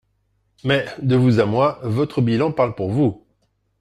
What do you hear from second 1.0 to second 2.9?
de vous à moi, votre bilan parle pour